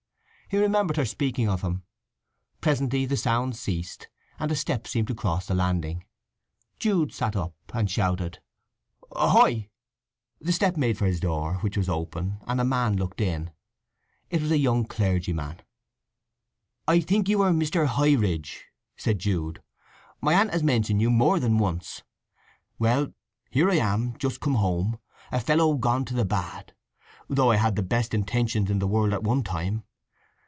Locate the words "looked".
12.97-13.21